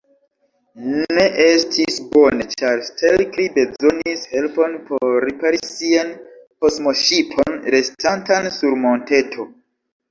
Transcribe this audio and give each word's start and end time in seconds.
Ne 1.17 1.25
estis 1.43 1.99
bone, 2.13 2.47
ĉar 2.55 2.81
Stelkri 2.87 3.47
bezonis 3.59 4.25
helpon 4.33 4.75
por 4.89 5.29
ripari 5.31 5.63
sian 5.71 6.11
kosmoŝipon 6.65 7.63
restantan 7.79 8.55
sur 8.61 8.83
monteto. 8.91 9.53